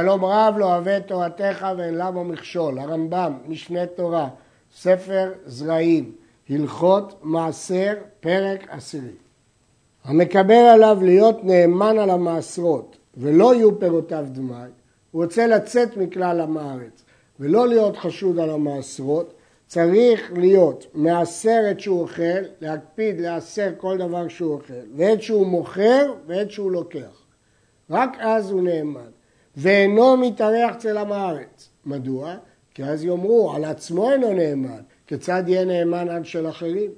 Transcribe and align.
שלום 0.00 0.24
רב 0.24 0.54
לא 0.58 0.64
אוהב 0.64 0.88
את 0.88 1.06
תורתך 1.06 1.66
ואין 1.78 1.94
למה 1.94 2.22
מכשול. 2.22 2.78
הרמב"ם, 2.78 3.32
משנה 3.48 3.86
תורה, 3.86 4.28
ספר 4.74 5.32
זרעים, 5.46 6.12
הלכות 6.50 7.20
מעשר, 7.22 7.94
פרק 8.20 8.66
עשירי. 8.68 9.12
המקבל 10.04 10.54
עליו 10.54 10.98
להיות 11.02 11.44
נאמן 11.44 11.98
על 11.98 12.10
המעשרות 12.10 12.96
ולא 13.16 13.54
יהיו 13.54 13.80
פירותיו 13.80 14.26
דמי, 14.32 14.54
הוא 15.10 15.24
רוצה 15.24 15.46
לצאת 15.46 15.96
מכלל 15.96 16.40
עם 16.40 16.56
הארץ 16.56 17.04
ולא 17.40 17.68
להיות 17.68 17.96
חשוד 17.96 18.38
על 18.38 18.50
המעשרות, 18.50 19.34
צריך 19.66 20.32
להיות 20.32 20.86
מעשר 20.94 21.60
את 21.70 21.80
שהוא 21.80 22.00
אוכל, 22.00 22.42
להקפיד 22.60 23.20
לעשר 23.20 23.72
כל 23.76 23.98
דבר 23.98 24.28
שהוא 24.28 24.52
אוכל, 24.52 24.74
ועת 24.96 25.22
שהוא 25.22 25.46
מוכר 25.46 26.14
ועת 26.26 26.50
שהוא 26.50 26.70
לוקח. 26.70 27.22
רק 27.90 28.16
אז 28.20 28.50
הוא 28.50 28.62
נאמן. 28.62 29.15
ואינו 29.56 30.16
מתארח 30.16 30.76
אצל 30.76 30.98
עם 30.98 31.12
הארץ. 31.12 31.68
מדוע? 31.86 32.34
כי 32.74 32.84
אז 32.84 33.04
יאמרו, 33.04 33.52
על 33.52 33.64
עצמו 33.64 34.10
אינו 34.10 34.32
נאמן, 34.32 34.80
כיצד 35.06 35.42
יהיה 35.46 35.64
נאמן 35.64 36.08
עד 36.08 36.24
של 36.24 36.48
אחרים? 36.48 36.90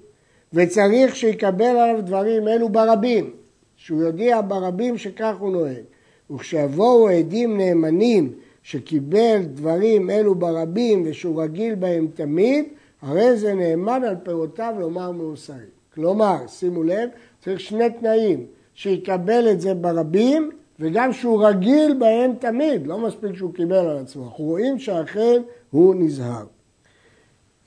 וצריך 0.52 1.16
שיקבל 1.16 1.64
עליו 1.64 2.02
דברים 2.02 2.48
אלו 2.48 2.68
ברבים, 2.68 3.30
שהוא 3.76 4.02
יודיע 4.02 4.40
ברבים 4.40 4.98
שכך 4.98 5.34
הוא 5.38 5.52
נוהג. 5.52 5.82
וכשיבואו 6.30 7.08
עדים 7.08 7.56
נאמנים 7.56 8.32
שקיבל 8.62 9.42
דברים 9.44 10.10
אלו 10.10 10.34
ברבים 10.34 11.02
ושהוא 11.06 11.42
רגיל 11.42 11.74
בהם 11.74 12.08
תמיד, 12.14 12.64
הרי 13.02 13.36
זה 13.36 13.54
נאמן 13.54 14.04
על 14.04 14.16
פירותיו 14.22 14.74
לומר 14.78 15.10
מאוסרים. 15.10 15.68
כלומר, 15.94 16.36
שימו 16.46 16.82
לב, 16.82 17.08
צריך 17.40 17.60
שני 17.60 17.90
תנאים, 18.00 18.46
שיקבל 18.74 19.48
את 19.50 19.60
זה 19.60 19.74
ברבים 19.74 20.50
וגם 20.80 21.12
שהוא 21.12 21.46
רגיל 21.46 21.94
בהם 21.98 22.32
תמיד, 22.38 22.86
לא 22.86 22.98
מספיק 22.98 23.34
שהוא 23.34 23.54
קיבל 23.54 23.76
על 23.76 23.98
עצמו. 23.98 24.24
אנחנו 24.24 24.44
רואים 24.44 24.78
שאכן 24.78 25.42
הוא 25.70 25.94
נזהר. 25.94 26.44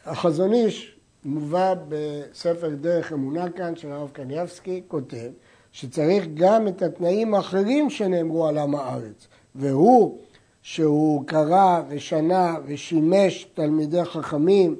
החזון 0.05 0.53
איש 0.53 0.97
מובא 1.25 1.73
בספר 1.87 2.69
דרך 2.69 3.13
אמונה 3.13 3.49
כאן 3.49 3.75
של 3.75 3.91
הרב 3.91 4.09
קניאבסקי, 4.13 4.81
כותב 4.87 5.31
שצריך 5.71 6.25
גם 6.33 6.67
את 6.67 6.81
התנאים 6.81 7.33
האחרים 7.33 7.89
שנאמרו 7.89 8.47
על 8.47 8.57
עם 8.57 8.75
הארץ, 8.75 9.27
והוא 9.55 10.17
שהוא 10.61 11.23
קרא 11.25 11.81
ושנה 11.89 12.55
ושימש 12.65 13.47
תלמידי 13.53 14.05
חכמים 14.05 14.75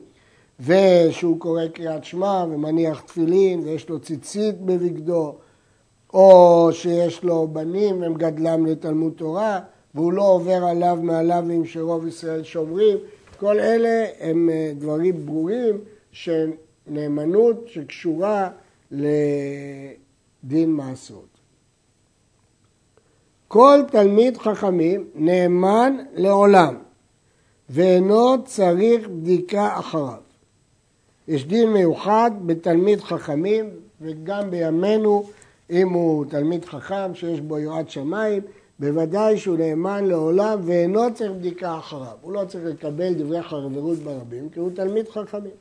ושהוא 0.59 1.39
קורא 1.39 1.67
קריאת 1.67 2.03
שמע 2.03 2.45
ומניח 2.51 3.01
תפילין 3.01 3.59
ויש 3.59 3.89
לו 3.89 3.99
ציצית 3.99 4.61
בבגדו 4.61 5.35
או 6.13 6.69
שיש 6.71 7.23
לו 7.23 7.47
בנים, 7.47 8.03
הם 8.03 8.13
גדלם 8.13 8.65
לתלמוד 8.65 9.13
תורה, 9.15 9.59
והוא 9.95 10.13
לא 10.13 10.23
עובר 10.23 10.65
עליו 10.65 10.99
מעליו 11.01 11.45
שרוב 11.65 12.07
ישראל 12.07 12.43
שומרים. 12.43 12.97
כל 13.37 13.59
אלה 13.59 14.05
הם 14.19 14.49
אה, 14.49 14.71
דברים 14.77 15.25
ברורים 15.25 15.77
של 16.11 16.51
נאמנות 16.87 17.67
שקשורה 17.67 18.49
לדין 18.91 20.71
מעשרות. 20.71 21.31
כל 23.47 23.79
תלמיד 23.91 24.37
חכמים 24.37 25.07
נאמן 25.15 25.97
לעולם 26.13 26.75
ואינו 27.69 28.43
צריך 28.45 29.07
בדיקה 29.07 29.79
אחריו. 29.79 30.21
יש 31.27 31.45
דין 31.45 31.73
מיוחד 31.73 32.31
בתלמיד 32.45 33.01
חכמים 33.01 33.69
וגם 34.01 34.51
בימינו 34.51 35.23
אם 35.71 35.89
הוא 35.89 36.25
תלמיד 36.29 36.65
חכם 36.65 37.15
שיש 37.15 37.41
בו 37.41 37.59
יראת 37.59 37.89
שמיים, 37.89 38.41
בוודאי 38.79 39.37
שהוא 39.37 39.57
נאמן 39.57 40.05
לעולם 40.05 40.59
ואינו 40.63 41.13
צריך 41.13 41.31
בדיקה 41.31 41.77
אחריו. 41.77 42.15
הוא 42.21 42.33
לא 42.33 42.45
צריך 42.47 42.65
לקבל 42.65 43.13
דברי 43.13 43.43
חברות 43.43 43.97
ברבים, 43.97 44.49
כי 44.49 44.59
הוא 44.59 44.69
תלמיד 44.75 45.09
חכמים. 45.09 45.51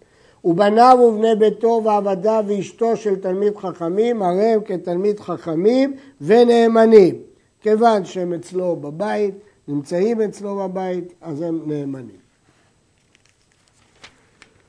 ובניו 0.45 0.99
ובני 1.03 1.35
ביתו 1.39 1.83
ועבדיו 1.85 2.45
ואשתו 2.47 2.97
של 2.97 3.17
תלמיד 3.17 3.57
חכמים, 3.57 4.23
הרי 4.23 4.45
הם 4.45 4.61
כתלמיד 4.65 5.21
חכמים 5.21 5.97
ונאמנים. 6.21 7.15
כיוון 7.61 8.05
שהם 8.05 8.33
אצלו 8.33 8.77
בבית, 8.77 9.35
נמצאים 9.69 10.21
אצלו 10.23 10.57
בבית, 10.57 11.13
אז 11.21 11.43
הם 11.43 11.61
נאמנים. 11.67 12.21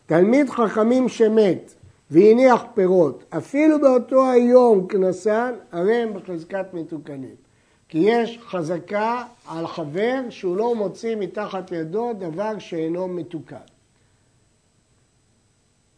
תלמיד 0.06 0.50
חכמים 0.50 1.10
שמת 1.10 1.74
והניח 2.12 2.64
פירות, 2.74 3.24
אפילו 3.30 3.82
באותו 3.82 4.32
היום 4.32 4.88
כנסן, 4.88 5.54
הרי 5.72 5.96
הם 5.96 6.14
בחזקת 6.14 6.66
מתוקנים. 6.74 7.36
כי 7.90 7.98
יש 7.98 8.40
חזקה 8.42 9.24
על 9.48 9.68
חבר 9.68 10.22
שהוא 10.30 10.58
לא 10.58 10.76
מוציא 10.76 11.16
מתחת 11.16 11.72
ידו 11.72 12.14
דבר 12.20 12.60
שאינו 12.60 13.08
מתוקן. 13.08 13.56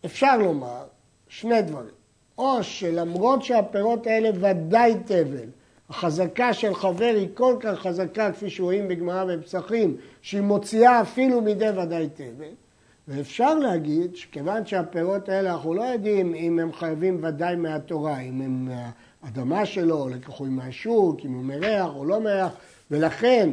אפשר 0.05 0.37
לומר 0.37 0.83
שני 1.27 1.61
דברים, 1.61 1.93
או 2.37 2.63
שלמרות 2.63 3.43
שהפירות 3.43 4.07
האלה 4.07 4.29
ודאי 4.39 4.95
תבל, 5.05 5.49
החזקה 5.89 6.53
של 6.53 6.75
חבר 6.75 7.13
היא 7.15 7.27
כל 7.33 7.55
כך 7.59 7.79
חזקה, 7.79 8.31
כפי 8.31 8.49
שרואים 8.49 8.87
בגמרא 8.87 9.25
בפסחים, 9.25 9.97
שהיא 10.21 10.41
מוציאה 10.41 11.01
אפילו 11.01 11.41
מידי 11.41 11.69
ודאי 11.69 12.09
תבל, 12.09 12.53
ואפשר 13.07 13.55
להגיד 13.55 14.15
שכיוון 14.15 14.65
שהפירות 14.65 15.29
האלה 15.29 15.53
אנחנו 15.53 15.73
לא 15.73 15.81
יודעים 15.81 16.35
אם 16.35 16.59
הם 16.59 16.73
חייבים 16.73 17.19
ודאי 17.23 17.55
מהתורה, 17.55 18.19
אם 18.19 18.41
הם 18.41 18.69
מהאדמה 19.23 19.65
שלו, 19.65 19.99
או 19.99 20.09
לקחו 20.09 20.45
מהשוק, 20.45 21.19
אם 21.25 21.33
הוא 21.33 21.43
מריח 21.43 21.89
או 21.95 22.05
לא 22.05 22.21
מריח, 22.21 22.51
ולכן 22.91 23.49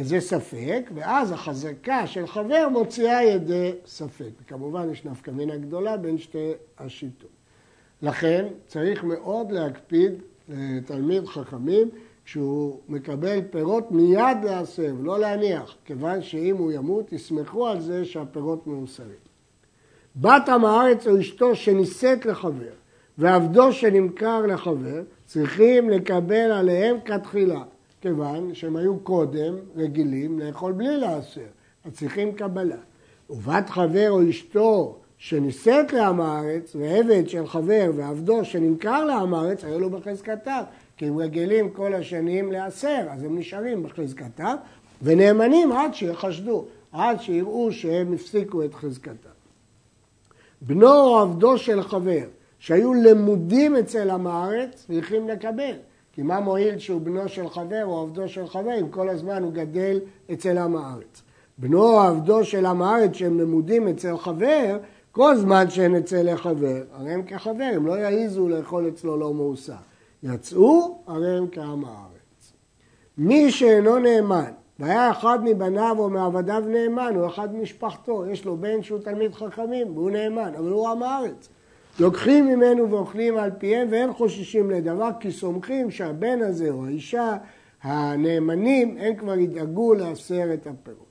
זה 0.00 0.20
ספק, 0.20 0.90
ואז 0.94 1.32
החזקה 1.32 2.06
של 2.06 2.26
חבר 2.26 2.68
מוציאה 2.68 3.24
ידי 3.24 3.72
ספק. 3.86 4.30
וכמובן 4.42 4.90
יש 4.92 5.04
נפקא 5.04 5.30
מינה 5.30 5.56
גדולה 5.56 5.96
בין 5.96 6.18
שתי 6.18 6.52
השיטות. 6.78 7.30
לכן 8.02 8.46
צריך 8.66 9.04
מאוד 9.04 9.52
להקפיד 9.52 10.12
לתלמיד 10.48 11.26
חכמים 11.26 11.90
כשהוא 12.26 12.80
מקבל 12.88 13.40
פירות 13.50 13.92
מיד 13.92 14.36
להסב, 14.44 15.04
לא 15.04 15.18
להניח, 15.18 15.74
כיוון 15.84 16.22
שאם 16.22 16.56
הוא 16.56 16.72
ימות 16.72 17.12
יסמכו 17.12 17.66
על 17.66 17.80
זה 17.80 18.04
שהפירות 18.04 18.66
מאוסרים. 18.66 19.26
בת 20.16 20.48
עם 20.48 20.64
הארץ 20.64 21.06
או 21.06 21.20
אשתו 21.20 21.54
שנישאת 21.54 22.26
לחבר 22.26 22.72
ועבדו 23.18 23.72
שנמכר 23.72 24.46
לחבר 24.46 25.02
צריכים 25.24 25.90
לקבל 25.90 26.52
עליהם 26.52 26.96
כתחילה, 27.04 27.62
כיוון 28.00 28.54
שהם 28.54 28.76
היו 28.76 28.98
קודם 28.98 29.54
רגילים 29.76 30.38
לאכול 30.38 30.72
בלי 30.72 30.96
להסר, 30.96 31.40
אז 31.84 31.92
צריכים 31.92 32.32
קבלה. 32.32 32.80
ובת 33.30 33.70
חבר 33.70 34.10
או 34.10 34.30
אשתו 34.30 34.98
שנישאת 35.18 35.92
לעם 35.92 36.20
הארץ 36.20 36.76
ועבד 36.76 37.28
של 37.28 37.46
חבר 37.46 37.90
ועבדו 37.96 38.44
שנמכר 38.44 39.04
לעם 39.04 39.34
הארץ 39.34 39.64
היו 39.64 39.80
לו 39.80 39.90
בחזקתם 39.90 40.62
כי 40.96 41.06
הם 41.06 41.18
רגילים 41.18 41.70
כל 41.70 41.94
השנים 41.94 42.52
להסר, 42.52 43.06
אז 43.10 43.22
הם 43.22 43.38
נשארים 43.38 43.82
בחזקתם, 43.82 44.54
ונאמנים 45.02 45.72
עד 45.72 45.94
שיחשדו, 45.94 46.64
עד 46.92 47.20
שיראו 47.20 47.72
שהם 47.72 48.12
הפסיקו 48.12 48.64
את 48.64 48.74
חזקתם. 48.74 49.30
בנו 50.60 50.92
או 50.92 51.18
עבדו 51.18 51.58
של 51.58 51.82
חבר, 51.82 52.24
שהיו 52.58 52.94
למודים 52.94 53.76
אצל 53.76 54.10
עם 54.10 54.26
הארץ, 54.26 54.84
צריכים 54.86 55.28
לקבל. 55.28 55.74
כי 56.12 56.22
מה 56.22 56.40
מועיל 56.40 56.78
שהוא 56.78 57.00
בנו 57.00 57.28
של 57.28 57.48
חבר 57.48 57.84
או 57.84 58.02
עבדו 58.02 58.28
של 58.28 58.46
חבר, 58.46 58.80
אם 58.80 58.88
כל 58.88 59.08
הזמן 59.08 59.42
הוא 59.42 59.52
גדל 59.52 60.00
אצל 60.32 60.58
עם 60.58 60.76
הארץ. 60.76 61.22
בנו 61.58 61.82
או 61.82 62.00
עבדו 62.00 62.44
של 62.44 62.66
עם 62.66 62.82
הארץ 62.82 63.12
שהם 63.12 63.40
למודים 63.40 63.88
אצל 63.88 64.16
חבר, 64.16 64.78
כל 65.16 65.36
זמן 65.36 65.70
שאין 65.70 65.96
אצל 65.96 66.28
החבר, 66.28 66.82
הרי 66.92 67.12
הם 67.12 67.22
כחבר, 67.22 67.70
הם 67.74 67.86
לא 67.86 67.92
יעיזו 67.92 68.48
לאכול 68.48 68.88
אצלו 68.88 69.16
לא 69.16 69.34
מאוסר. 69.34 69.72
יצאו, 70.22 70.98
הרי 71.06 71.36
הם 71.36 71.46
כעם 71.52 71.84
הארץ. 71.84 72.52
מי 73.18 73.50
שאינו 73.50 73.98
נאמן, 73.98 74.50
והיה 74.78 75.10
אחד 75.10 75.38
מבניו 75.44 75.96
או 75.98 76.10
מעבדיו 76.10 76.64
נאמן, 76.68 77.12
הוא 77.14 77.26
אחד 77.26 77.54
ממשפחתו, 77.54 78.26
יש 78.26 78.44
לו 78.44 78.56
בן 78.56 78.82
שהוא 78.82 78.98
תלמיד 78.98 79.34
חכמים, 79.34 79.96
והוא 79.96 80.10
נאמן, 80.10 80.52
אבל 80.58 80.70
הוא 80.70 80.88
עם 80.88 81.02
הארץ. 81.02 81.48
לוקחים 82.00 82.46
ממנו 82.46 82.90
ואוכלים 82.90 83.36
על 83.36 83.50
פיהם 83.58 83.88
ואין 83.90 84.12
חוששים 84.12 84.70
לדבר, 84.70 85.10
כי 85.20 85.32
סומכים 85.32 85.90
שהבן 85.90 86.42
הזה 86.42 86.70
או 86.70 86.86
האישה 86.86 87.36
הנאמנים, 87.82 88.96
הם 89.00 89.14
כבר 89.14 89.38
ידאגו 89.38 89.94
לעשר 89.94 90.54
את 90.54 90.66
הפירות. 90.66 91.05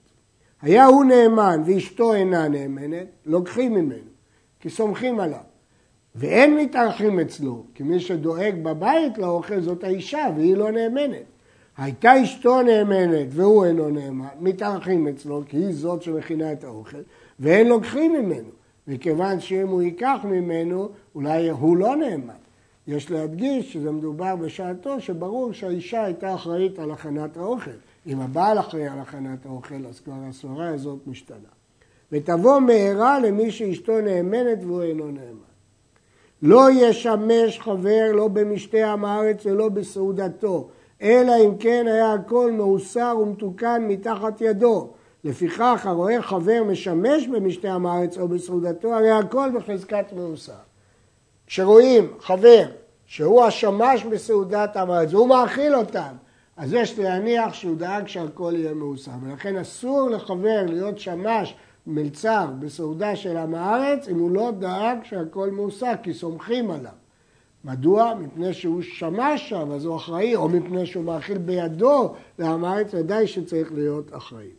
היה 0.61 0.85
הוא 0.85 1.05
נאמן 1.05 1.61
ואשתו 1.65 2.13
אינה 2.13 2.47
נאמנת, 2.47 3.07
לוקחים 3.25 3.73
ממנו, 3.73 4.11
כי 4.59 4.69
סומכים 4.69 5.19
עליו. 5.19 5.39
ואין 6.15 6.57
מתארחים 6.57 7.19
אצלו, 7.19 7.63
כי 7.73 7.83
מי 7.83 7.99
שדואג 7.99 8.55
בבית 8.63 9.17
לאוכל 9.17 9.61
זאת 9.61 9.83
האישה 9.83 10.27
והיא 10.35 10.55
לא 10.55 10.71
נאמנת. 10.71 11.23
הייתה 11.77 12.23
אשתו 12.23 12.61
נאמנת 12.61 13.27
והוא 13.29 13.65
אינו 13.65 13.89
נאמן, 13.89 14.27
מתארחים 14.39 15.07
אצלו 15.07 15.43
כי 15.47 15.57
היא 15.57 15.73
זאת 15.73 16.01
שמכינה 16.01 16.51
את 16.51 16.63
האוכל 16.63 17.01
ואין 17.39 17.67
לוקחים 17.67 18.13
ממנו, 18.13 18.49
מכיוון 18.87 19.39
שאם 19.39 19.67
הוא 19.67 19.81
ייקח 19.81 20.17
ממנו 20.23 20.89
אולי 21.15 21.49
הוא 21.49 21.77
לא 21.77 21.95
נאמן. 21.95 22.33
יש 22.87 23.11
להדגיש 23.11 23.73
שזה 23.73 23.91
מדובר 23.91 24.35
בשעתו 24.35 25.01
שברור 25.01 25.53
שהאישה 25.53 26.03
הייתה 26.03 26.33
אחראית 26.33 26.79
על 26.79 26.91
הכנת 26.91 27.37
האוכל. 27.37 27.71
אם 28.07 28.21
הבעל 28.21 28.59
אחראי 28.59 28.87
על 28.87 28.99
הכנת 28.99 29.45
האוכל, 29.45 29.85
אז 29.89 29.99
כבר 29.99 30.13
הסברה 30.29 30.67
הזאת 30.67 30.99
משתנה. 31.07 31.49
ותבוא 32.11 32.59
מהרה 32.59 33.19
למי 33.19 33.51
שאשתו 33.51 34.01
נאמנת 34.01 34.57
והוא 34.61 34.81
אינו 34.81 35.05
נאמן. 35.05 35.55
לא 36.41 36.67
ישמש 36.71 37.59
חבר 37.59 38.11
לא 38.13 38.27
במשתה 38.27 38.91
עם 38.91 39.05
הארץ 39.05 39.45
ולא 39.45 39.69
בסעודתו, 39.69 40.67
אלא 41.01 41.33
אם 41.45 41.57
כן 41.57 41.85
היה 41.87 42.13
הכל 42.13 42.51
מאוסר 42.51 43.17
ומתוקן 43.21 43.85
מתחת 43.87 44.41
ידו. 44.41 44.89
לפיכך 45.23 45.81
הרואה 45.85 46.21
חבר 46.21 46.63
משמש 46.63 47.27
במשתה 47.27 47.73
עם 47.73 47.85
הארץ 47.85 48.17
או 48.17 48.27
בסעודתו, 48.27 48.93
הרי 48.93 49.11
הכל 49.11 49.49
בחזקת 49.55 50.05
מאוסר. 50.15 50.53
כשרואים 51.47 52.13
חבר 52.19 52.65
שהוא 53.05 53.43
השמש 53.43 54.03
בסעודת 54.03 54.77
עם 54.77 54.91
הארץ 54.91 55.13
והוא 55.13 55.27
מאכיל 55.27 55.75
אותם, 55.75 56.15
אז 56.57 56.73
יש 56.73 56.99
להניח 56.99 57.53
שהוא 57.53 57.77
דאג 57.77 58.07
שהכל 58.07 58.53
יהיה 58.55 58.73
מאוסר. 58.73 59.11
ולכן 59.21 59.57
אסור 59.57 60.09
לחבר 60.09 60.65
להיות 60.67 60.99
שמש 60.99 61.55
מלצר 61.87 62.47
בסעודה 62.59 63.15
של 63.15 63.37
עם 63.37 63.55
הארץ 63.55 64.07
אם 64.07 64.19
הוא 64.19 64.31
לא 64.31 64.51
דאג 64.51 64.97
שהכל 65.03 65.51
מאוסר, 65.51 65.91
כי 66.03 66.13
סומכים 66.13 66.71
עליו. 66.71 66.91
מדוע? 67.65 68.13
מפני 68.13 68.53
שהוא 68.53 68.81
שמש 68.81 69.49
שם, 69.49 69.71
אז 69.71 69.85
הוא 69.85 69.95
אחראי, 69.95 70.35
או 70.35 70.49
מפני 70.49 70.85
שהוא 70.85 71.03
מאכיל 71.03 71.37
בידו 71.37 72.13
לעם 72.39 72.65
הארץ, 72.65 72.93
ודאי 72.93 73.27
שצריך 73.27 73.73
להיות 73.73 74.15
אחראי. 74.15 74.49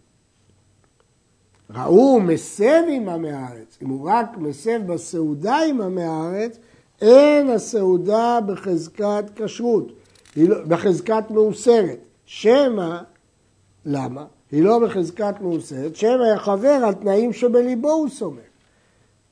ראו 1.70 2.20
מסב 2.20 2.82
עם 2.90 3.08
עמי 3.08 3.32
הארץ, 3.32 3.78
אם 3.82 3.88
הוא 3.88 4.10
רק 4.10 4.36
מסב 4.36 4.86
בסעודה 4.86 5.58
עם 5.68 5.80
עמי 5.80 6.02
הארץ, 6.02 6.58
אין 7.00 7.50
הסעודה 7.50 8.38
בחזקת 8.46 9.24
כשרות, 9.36 9.92
לא, 10.36 10.56
בחזקת 10.68 11.24
מאוסרת. 11.30 11.98
שמא, 12.24 12.98
למה? 13.84 14.24
היא 14.52 14.62
לא 14.62 14.78
בחזקת 14.78 15.34
מאוסרת, 15.40 15.96
שמא 15.96 16.24
יחבר 16.34 16.68
על 16.68 16.94
תנאים 16.94 17.32
שבליבו 17.32 17.90
הוא 17.90 18.08
סומך. 18.08 18.40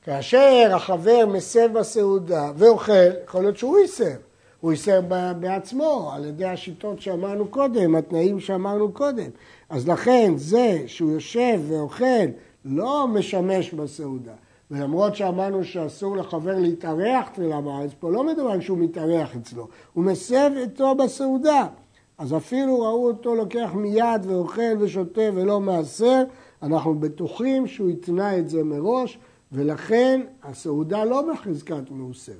כאשר 0.03 0.71
החבר 0.75 1.25
מסב 1.27 1.69
בסעודה 1.73 2.51
ואוכל, 2.55 2.93
יכול 3.25 3.41
להיות 3.41 3.57
שהוא 3.57 3.77
ייסר. 3.77 4.15
הוא 4.61 4.71
ייסר 4.71 5.01
בעצמו, 5.39 6.11
על 6.15 6.25
ידי 6.25 6.45
השיטות 6.45 7.01
שאמרנו 7.01 7.47
קודם, 7.47 7.95
התנאים 7.95 8.39
שאמרנו 8.39 8.91
קודם. 8.91 9.29
אז 9.69 9.87
לכן 9.87 10.33
זה 10.37 10.83
שהוא 10.87 11.11
יושב 11.11 11.59
ואוכל 11.67 12.25
לא 12.65 13.07
משמש 13.07 13.73
בסעודה. 13.73 14.33
ולמרות 14.71 15.15
שאמרנו 15.15 15.63
שאסור 15.63 16.17
לחבר 16.17 16.59
להתארח 16.59 17.29
עם 17.37 17.67
הארץ, 17.67 17.91
פה 17.99 18.11
לא 18.11 18.23
מדובר 18.23 18.59
שהוא 18.59 18.77
מתארח 18.77 19.35
אצלו, 19.35 19.67
הוא 19.93 20.03
מסב 20.03 20.51
איתו 20.57 20.95
בסעודה. 20.95 21.67
אז 22.17 22.33
אפילו 22.33 22.79
ראו 22.81 23.07
אותו 23.07 23.35
לוקח 23.35 23.69
מיד 23.73 24.25
ואוכל 24.25 24.61
ושותה 24.79 25.21
ולא 25.33 25.59
מעשר, 25.59 26.23
אנחנו 26.63 26.99
בטוחים 26.99 27.67
שהוא 27.67 27.89
התנה 27.89 28.37
את 28.37 28.49
זה 28.49 28.63
מראש, 28.63 29.19
ולכן 29.51 30.21
הסעודה 30.43 31.03
לא 31.03 31.21
בחזקת 31.21 31.91
מאוסרת. 31.91 32.35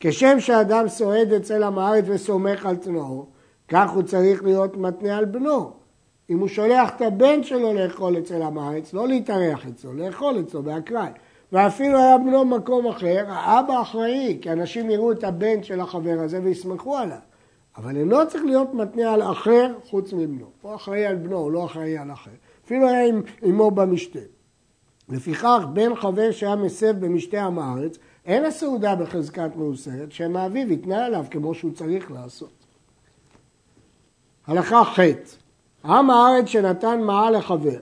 כשם 0.00 0.40
שאדם 0.40 0.88
סועד 0.88 1.32
אצל 1.32 1.62
עם 1.62 1.78
הארץ 1.78 2.04
וסומך 2.08 2.66
על 2.66 2.76
תנאו, 2.76 3.26
כך 3.68 3.90
הוא 3.90 4.02
צריך 4.02 4.44
להיות 4.44 4.76
מתנה 4.76 5.16
על 5.16 5.24
בנו. 5.24 5.85
אם 6.30 6.38
הוא 6.38 6.48
שולח 6.48 6.90
את 6.96 7.02
הבן 7.02 7.42
שלו 7.42 7.74
לאכול 7.74 8.18
אצל 8.18 8.42
עם 8.42 8.58
הארץ, 8.58 8.92
לא 8.92 9.08
להתארח 9.08 9.66
אצלו, 9.66 9.92
לאכול 9.92 10.40
אצלו 10.40 10.62
באקראי. 10.62 11.10
ואפילו 11.52 11.98
היה 11.98 12.18
בנו 12.18 12.40
במקום 12.40 12.86
אחר, 12.86 13.24
האבא 13.28 13.82
אחראי, 13.82 14.38
כי 14.42 14.52
אנשים 14.52 14.90
יראו 14.90 15.12
את 15.12 15.24
הבן 15.24 15.62
של 15.62 15.80
החבר 15.80 16.16
הזה 16.20 16.40
ויסמכו 16.42 16.96
עליו. 16.96 17.18
אבל 17.76 17.96
אינו 17.96 18.28
צריך 18.28 18.44
להיות 18.44 18.74
מתנה 18.74 19.12
על 19.12 19.22
אחר 19.22 19.72
חוץ 19.84 20.12
מבנו. 20.12 20.46
הוא 20.62 20.74
אחראי 20.74 21.06
על 21.06 21.16
בנו, 21.16 21.36
הוא 21.36 21.52
לא 21.52 21.64
אחראי 21.64 21.98
על 21.98 22.12
אחר. 22.12 22.30
אפילו 22.64 22.88
היה 22.88 23.06
עם 23.06 23.22
אמו 23.48 23.70
במשתה. 23.70 24.18
לפיכך, 25.08 25.66
בן 25.72 25.94
חבר 25.94 26.30
שהיה 26.30 26.56
מסב 26.56 27.06
במשתה 27.06 27.42
עם 27.42 27.58
הארץ, 27.58 27.98
אין 28.24 28.44
הסעודה 28.44 28.94
בחזקת 28.94 29.50
מאוסרת, 29.56 30.12
שם 30.12 30.36
האביב 30.36 30.70
יתנה 30.70 31.04
עליו 31.04 31.24
כמו 31.30 31.54
שהוא 31.54 31.72
צריך 31.72 32.10
לעשות. 32.10 32.52
הלכה 34.46 34.84
ח' 34.84 35.00
עם 35.86 36.10
הארץ 36.10 36.46
שנתן 36.46 37.00
מעל 37.00 37.36
לחבר, 37.36 37.78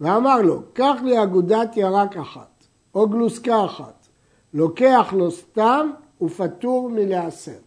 ואמר 0.00 0.42
לו, 0.42 0.62
קח 0.72 0.96
לי 1.04 1.22
אגודת 1.22 1.76
ירק 1.76 2.16
אחת, 2.16 2.64
או 2.94 3.08
גלוסקה 3.08 3.64
אחת, 3.64 4.06
לוקח 4.54 5.12
לו 5.16 5.30
סתם 5.30 5.90
ופטור 6.22 6.90
מלהסר. 6.90 7.58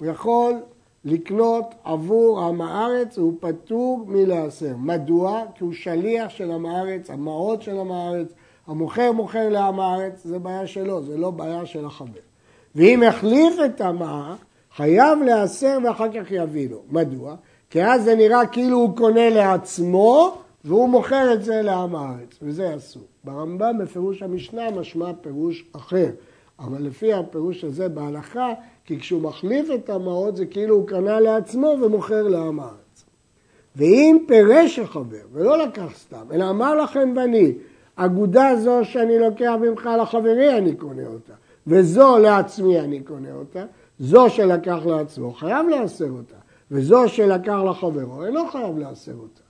הוא 0.00 0.08
יכול 0.08 0.52
לקנות 1.04 1.74
עבור 1.84 2.44
עם 2.44 2.60
הארץ 2.60 3.18
והוא 3.18 3.34
פטור 3.40 4.04
מלהסר. 4.06 4.76
מדוע? 4.76 5.42
כי 5.54 5.64
הוא 5.64 5.72
שליח 5.72 6.30
של 6.30 6.50
עם 6.50 6.66
הארץ, 6.66 7.10
המעות 7.10 7.62
של 7.62 7.78
עם 7.78 7.92
הארץ, 7.92 8.32
המוכר 8.66 9.12
מוכר 9.12 9.48
לעם 9.48 9.80
הארץ, 9.80 10.24
זה 10.24 10.38
בעיה 10.38 10.66
שלו, 10.66 11.02
זה 11.02 11.16
לא 11.16 11.30
בעיה 11.30 11.66
של 11.66 11.84
החבר. 11.84 12.20
ואם 12.74 13.02
יחליף 13.06 13.54
את 13.64 13.80
המעה, 13.80 14.36
חייב 14.76 15.18
להסר 15.18 15.78
ואחר 15.84 16.12
כך 16.12 16.30
יביא 16.30 16.70
לו. 16.70 16.82
מדוע? 16.90 17.34
כי 17.72 17.84
אז 17.84 18.04
זה 18.04 18.14
נראה 18.14 18.46
כאילו 18.46 18.76
הוא 18.76 18.96
קונה 18.96 19.30
לעצמו 19.30 20.38
והוא 20.64 20.88
מוכר 20.88 21.32
את 21.32 21.44
זה 21.44 21.62
לעם 21.62 21.96
הארץ, 21.96 22.38
וזה 22.42 22.76
אסור. 22.76 23.02
ברמב"ם 23.24 23.78
בפירוש 23.78 24.22
המשנה 24.22 24.70
משמע 24.70 25.10
פירוש 25.20 25.64
אחר, 25.72 26.10
אבל 26.58 26.82
לפי 26.82 27.12
הפירוש 27.12 27.64
הזה 27.64 27.88
בהלכה, 27.88 28.48
כי 28.84 29.00
כשהוא 29.00 29.22
מחליף 29.22 29.66
את 29.74 29.90
המעות 29.90 30.36
זה 30.36 30.46
כאילו 30.46 30.74
הוא 30.74 30.86
קנה 30.86 31.20
לעצמו 31.20 31.76
ומוכר 31.82 32.28
לעם 32.28 32.60
הארץ. 32.60 33.04
ואם 33.76 34.18
פירש 34.28 34.78
החבר 34.78 35.24
ולא 35.32 35.58
לקח 35.58 35.96
סתם, 35.96 36.26
אלא 36.32 36.50
אמר 36.50 36.74
לכם 36.74 37.14
בני, 37.14 37.52
אגודה 37.96 38.56
זו 38.56 38.80
שאני 38.82 39.18
לוקח 39.18 39.52
ממך 39.60 39.90
לחברי 40.02 40.58
אני 40.58 40.76
קונה 40.76 41.06
אותה, 41.06 41.34
וזו 41.66 42.18
לעצמי 42.18 42.80
אני 42.80 43.00
קונה 43.00 43.32
אותה, 43.34 43.64
זו 43.98 44.30
שלקח 44.30 44.78
לעצמו 44.86 45.32
חייב 45.32 45.68
להסר 45.68 46.10
אותה. 46.10 46.41
וזו 46.72 47.08
שלקח 47.08 47.58
לחברו, 47.70 48.24
אינו 48.24 48.48
חייב 48.48 48.78
להסר 48.78 49.12
אותה. 49.12 49.40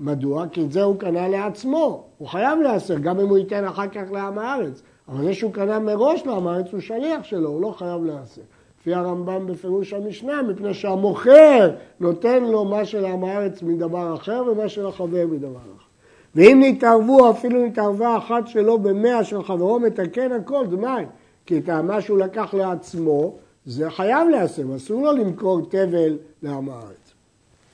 מדוע? 0.00 0.46
כי 0.48 0.62
את 0.62 0.72
זה 0.72 0.82
הוא 0.82 0.98
קנה 0.98 1.28
לעצמו, 1.28 2.04
הוא 2.18 2.28
חייב 2.28 2.58
להסר, 2.60 2.98
גם 2.98 3.20
אם 3.20 3.28
הוא 3.28 3.38
ייתן 3.38 3.64
אחר 3.64 3.88
כך 3.88 4.12
לעם 4.12 4.38
הארץ. 4.38 4.82
אבל 5.08 5.24
זה 5.24 5.34
שהוא 5.34 5.52
קנה 5.52 5.78
מראש 5.78 6.26
לעם 6.26 6.46
הארץ 6.46 6.66
הוא 6.72 6.80
שליח 6.80 7.24
שלו, 7.24 7.48
הוא 7.48 7.62
לא 7.62 7.74
חייב 7.78 8.04
להסר. 8.04 8.42
לפי 8.80 8.94
הרמב"ם 8.94 9.46
בפירוש 9.46 9.92
המשנה, 9.92 10.42
מפני 10.42 10.74
שהמוכר 10.74 11.70
נותן 12.00 12.44
לו 12.44 12.64
מה 12.64 12.84
של 12.84 13.04
עם 13.04 13.24
הארץ 13.24 13.62
מדבר 13.62 14.14
אחר 14.14 14.42
ומה 14.52 14.68
של 14.68 14.86
החבר 14.86 15.26
מדבר 15.30 15.48
אחר. 15.56 15.84
ואם 16.34 16.62
נתערבו, 16.64 17.30
אפילו 17.30 17.66
נתערבה 17.66 18.16
אחת 18.16 18.46
שלו 18.46 18.78
במאה 18.78 19.24
של 19.24 19.42
חברו, 19.42 19.80
מתקן 19.80 20.32
הכל, 20.32 20.66
מים. 20.66 21.08
כי 21.46 21.58
את 21.58 21.68
מה 21.68 22.00
שהוא 22.00 22.18
לקח 22.18 22.54
לעצמו, 22.54 23.34
זה 23.66 23.90
חייב 23.90 24.28
להסב, 24.28 24.70
אסור 24.70 25.02
לו 25.02 25.12
למכור 25.12 25.60
תבל 25.68 26.18
לעם 26.42 26.68
הארץ. 26.68 27.12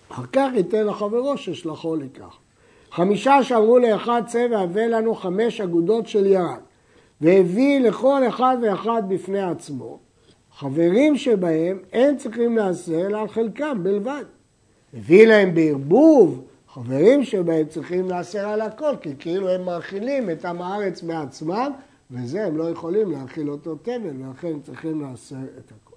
אחר 0.08 0.26
כך 0.32 0.48
ייתן 0.54 0.86
לחברו 0.86 1.36
ששלחו 1.36 1.96
לכך. 1.96 2.36
חמישה 2.90 3.42
שאמרו 3.42 3.78
לאחד 3.78 4.22
צא 4.26 4.46
והבא 4.50 4.80
לנו 4.80 5.14
חמש 5.14 5.60
אגודות 5.60 6.08
של 6.08 6.26
ירד, 6.26 6.60
והביא 7.20 7.80
לכל 7.80 8.28
אחד 8.28 8.56
ואחד 8.62 9.02
בפני 9.08 9.42
עצמו. 9.42 9.98
חברים 10.58 11.16
שבהם 11.16 11.78
אין 11.92 12.16
צריכים 12.16 12.56
להסר 12.56 13.06
אלא 13.06 13.20
על 13.20 13.28
חלקם 13.28 13.78
בלבד. 13.82 14.24
הביא 14.94 15.26
להם 15.26 15.54
בערבוב, 15.54 16.44
חברים 16.68 17.24
שבהם 17.24 17.66
צריכים 17.66 18.08
להסר 18.08 18.48
על 18.48 18.60
הכל, 18.60 18.94
כי 19.00 19.10
כאילו 19.18 19.48
הם 19.48 19.64
מאכילים 19.64 20.30
את 20.30 20.44
עם 20.44 20.62
הארץ 20.62 21.02
בעצמם, 21.02 21.72
וזה 22.10 22.46
הם 22.46 22.56
לא 22.56 22.70
יכולים 22.70 23.10
להאכיל 23.10 23.50
אותו 23.50 23.74
תבל, 23.74 24.22
ולכן 24.26 24.60
צריכים 24.60 25.00
לאסר 25.00 25.36
את 25.58 25.72
הכל. 25.72 25.96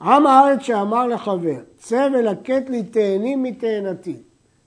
עם 0.00 0.26
הארץ 0.26 0.60
שאמר 0.60 1.06
לחבר, 1.06 1.60
צא 1.76 2.08
ולקט 2.14 2.70
לי 2.70 2.82
תאנים 2.82 3.42
מתאנתי, 3.42 4.16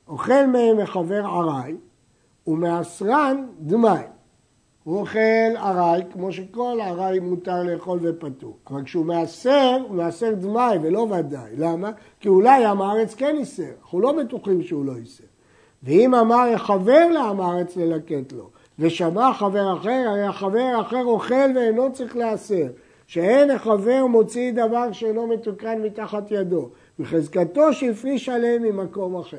אוכל 0.07 0.45
מהם 0.47 0.77
מחבר 0.77 1.25
עראי, 1.25 1.75
ומעשרן 2.47 3.45
דמי. 3.59 3.89
הוא 4.83 4.99
אוכל 4.99 5.55
עראי, 5.55 6.01
כמו 6.11 6.31
שכל 6.31 6.79
עראי 6.81 7.19
מותר 7.19 7.63
לאכול 7.63 7.99
ופטור. 8.01 8.57
אבל 8.69 8.83
כשהוא 8.83 9.05
מעשר, 9.05 9.77
הוא 9.87 9.95
מעשר 9.95 10.33
דמי 10.33 10.77
ולא 10.81 10.99
ודאי. 10.99 11.51
למה? 11.57 11.91
כי 12.19 12.29
אולי 12.29 12.65
עם 12.65 12.81
הארץ 12.81 13.13
כן 13.15 13.35
ייסר, 13.39 13.63
אנחנו 13.81 13.99
לא 13.99 14.11
בטוחים 14.11 14.63
שהוא 14.63 14.85
לא 14.85 14.91
ייסר. 14.91 15.23
ואם 15.83 16.15
אמר 16.15 16.47
יחבר 16.53 17.07
לעם 17.13 17.41
הארץ 17.41 17.75
ללקט 17.75 18.31
לו, 18.31 18.49
ושמע 18.79 19.33
חבר 19.33 19.77
אחר, 19.77 20.05
הרי 20.07 20.23
החבר 20.23 20.59
האחר 20.59 21.05
אוכל 21.05 21.55
ואינו 21.55 21.93
צריך 21.93 22.17
להסר. 22.17 22.67
שאין 23.07 23.51
החבר 23.51 24.05
מוציא 24.05 24.51
דבר 24.51 24.91
שאינו 24.91 25.27
מתוקן 25.27 25.81
מתחת 25.81 26.31
ידו, 26.31 26.69
בחזקתו 26.99 27.73
שהפריש 27.73 28.29
עליהם 28.29 28.63
ממקום 28.63 29.15
אחר. 29.15 29.37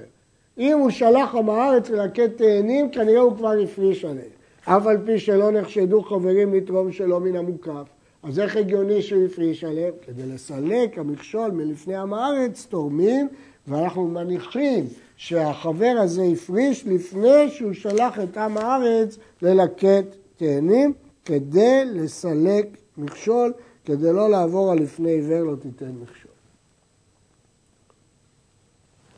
אם 0.59 0.79
הוא 0.79 0.91
שלח 0.91 1.35
עם 1.35 1.51
הארץ 1.51 1.91
ללקט 1.91 2.37
תאנים, 2.37 2.91
כנראה 2.91 3.21
הוא 3.21 3.37
כבר 3.37 3.53
הפריש 3.65 4.05
עליהם. 4.05 4.29
אף 4.65 4.87
על 4.87 4.99
פי 5.07 5.19
שלא 5.19 5.51
נחשדו 5.51 6.03
חברים 6.03 6.55
לתרום 6.55 6.93
שלא 6.93 7.21
מן 7.21 7.37
המוקף. 7.37 7.89
אז 8.23 8.39
איך 8.39 8.57
הגיוני 8.57 9.03
שהוא 9.03 9.25
הפריש 9.25 9.65
עליהם? 9.65 9.93
כדי 10.07 10.23
לסלק 10.35 10.99
המכשול 10.99 11.51
מלפני 11.51 11.97
עם 11.97 12.15
הארץ, 12.15 12.67
תורמים, 12.71 13.29
ואנחנו 13.69 14.09
מניחים 14.09 14.85
שהחבר 15.17 15.95
הזה 15.99 16.23
הפריש 16.23 16.87
לפני 16.87 17.51
שהוא 17.51 17.73
שלח 17.73 18.19
את 18.19 18.37
עם 18.37 18.57
הארץ 18.57 19.19
ללקט 19.43 20.17
תאנים 20.37 20.93
כדי 21.25 21.85
לסלק 21.85 22.67
מכשול, 22.99 23.53
כדי 23.85 24.13
לא 24.13 24.31
לעבור 24.31 24.73
על 24.73 24.79
לפני 24.79 25.11
עיוור 25.11 25.41
לא 25.41 25.57
תיתן 25.57 25.91
מכשול. 26.03 26.31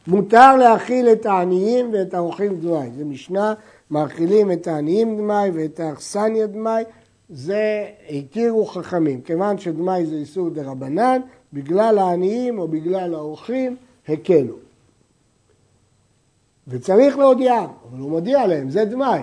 מותר 0.06 0.56
להאכיל 0.56 1.08
את 1.08 1.26
העניים 1.26 1.92
ואת 1.92 2.14
האורחים 2.14 2.60
דמאי. 2.60 2.90
זה 2.96 3.04
משנה, 3.04 3.54
מאכילים 3.90 4.52
את 4.52 4.66
העניים 4.66 5.16
דמאי 5.16 5.50
ואת 5.54 5.80
האכסניה 5.80 6.46
דמאי, 6.46 6.84
זה 7.28 7.86
התירו 8.10 8.66
חכמים. 8.66 9.20
כיוון 9.22 9.58
שדמאי 9.58 10.06
זה 10.06 10.14
איסור 10.14 10.50
דה 10.50 10.62
רבנן, 10.70 11.20
בגלל 11.52 11.98
העניים 11.98 12.58
או 12.58 12.68
בגלל 12.68 13.14
האורחים, 13.14 13.76
הקלו. 14.08 14.65
וצריך 16.68 17.18
להודיעם, 17.18 17.68
אבל 17.90 18.00
הוא 18.00 18.11
מודיע 18.11 18.46
להם, 18.46 18.70
זה 18.70 18.85
דמאי. 18.85 19.20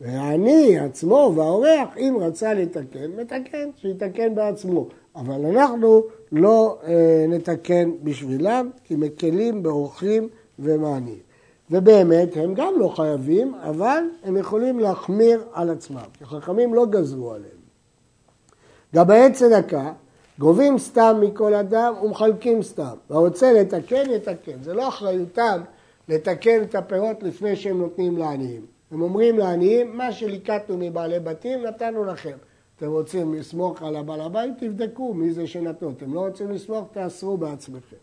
והעני 0.00 0.78
עצמו 0.78 1.32
והאורח, 1.36 1.88
אם 1.96 2.16
רצה 2.20 2.54
לתקן, 2.54 3.10
מתקן, 3.16 3.70
שיתקן 3.76 4.34
בעצמו. 4.34 4.86
אבל 5.16 5.46
אנחנו 5.46 6.02
לא 6.32 6.78
אה, 6.86 7.26
נתקן 7.28 7.90
בשבילם, 8.02 8.70
כי 8.84 8.96
מקלים 8.96 9.62
באורחים 9.62 10.28
ומעניים. 10.58 11.18
ובאמת, 11.70 12.36
הם 12.36 12.54
גם 12.54 12.72
לא 12.78 12.88
חייבים, 12.88 13.54
אבל 13.54 14.02
הם 14.24 14.36
יכולים 14.36 14.80
להחמיר 14.80 15.44
על 15.52 15.70
עצמם, 15.70 16.04
כי 16.18 16.24
חכמים 16.24 16.74
לא 16.74 16.86
גזרו 16.86 17.32
עליהם. 17.32 17.64
גבאי 18.94 19.32
צדקה, 19.32 19.92
גובים 20.38 20.78
סתם 20.78 21.16
מכל 21.20 21.54
אדם 21.54 21.94
ומחלקים 22.02 22.62
סתם. 22.62 22.94
והרוצה 23.10 23.52
לתקן, 23.52 24.10
יתקן. 24.10 24.62
זה 24.62 24.74
לא 24.74 24.88
אחריותם 24.88 25.60
לתקן 26.08 26.62
את 26.62 26.74
הפירות 26.74 27.22
לפני 27.22 27.56
שהם 27.56 27.78
נותנים 27.78 28.18
לעניים. 28.18 28.66
הם 28.90 29.02
אומרים 29.02 29.38
לעניים, 29.38 29.96
מה 29.96 30.12
שליקטנו 30.12 30.76
מבעלי 30.78 31.20
בתים 31.20 31.62
נתנו 31.62 32.04
לכם. 32.04 32.36
אתם 32.76 32.90
רוצים 32.90 33.34
לסמוך 33.34 33.82
על 33.82 33.96
הבעל 33.96 34.20
הבית, 34.20 34.52
תבדקו 34.58 35.14
מי 35.14 35.32
זה 35.32 35.46
שנתנו. 35.46 35.90
אתם 35.90 36.14
לא 36.14 36.20
רוצים 36.20 36.50
לסמוך, 36.50 36.88
תאסרו 36.92 37.36
בעצמכם. 37.36 37.96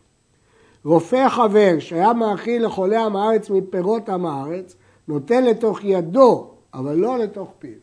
רופא 0.85 1.29
חבר 1.29 1.79
שהיה 1.79 2.13
מאכיל 2.13 2.65
לחולי 2.65 2.97
עם 2.97 3.15
הארץ 3.15 3.49
מפירות 3.49 4.09
עם 4.09 4.25
הארץ, 4.25 4.75
נותן 5.07 5.43
לתוך 5.43 5.83
ידו, 5.83 6.47
אבל 6.73 6.95
לא 6.95 7.19
לתוך 7.19 7.53
פיו. 7.59 7.77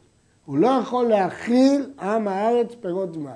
הוא 0.46 0.58
לא 0.58 0.68
יכול 0.68 1.04
להאכיל 1.04 1.90
עם 2.00 2.28
הארץ 2.28 2.74
פירות 2.80 3.12
דמי. 3.12 3.30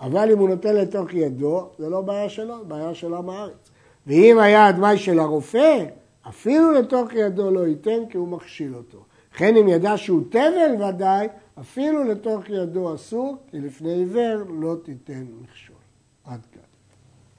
אבל 0.00 0.32
אם 0.32 0.38
הוא 0.38 0.48
נותן 0.48 0.76
לתוך 0.76 1.14
ידו, 1.14 1.68
זה 1.78 1.88
לא 1.88 2.00
בעיה 2.00 2.28
שלו, 2.28 2.54
בעיה 2.68 2.94
של 2.94 3.14
עם 3.14 3.30
הארץ. 3.30 3.70
ואם 4.06 4.38
היה 4.38 4.66
הדמי 4.66 4.98
של 4.98 5.18
הרופא, 5.18 5.84
אפילו 6.28 6.72
לתוך 6.72 7.12
ידו 7.14 7.50
לא 7.50 7.66
ייתן 7.66 8.06
כי 8.10 8.16
הוא 8.16 8.28
מכשיל 8.28 8.74
אותו. 8.74 9.04
לכן 9.34 9.56
אם 9.56 9.68
ידע 9.68 9.96
שהוא 9.96 10.22
תבל 10.30 10.82
ודאי, 10.88 11.28
אפילו 11.60 12.04
לתוך 12.04 12.48
ידו 12.48 12.94
אסור, 12.94 13.36
כי 13.50 13.60
לפני 13.60 13.92
עיוור 13.92 14.42
לא 14.48 14.76
תיתן 14.84 15.26
מכשול. 15.42 15.73